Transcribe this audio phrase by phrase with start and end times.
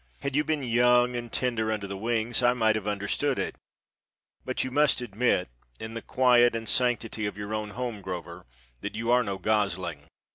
[0.21, 3.53] Had you been young and tender under the wings I might have understood it,
[4.43, 5.47] but you must admit,
[5.79, 8.47] in the quiet and sanctity of your own home, Grover,
[8.79, 10.07] that you are no gosling.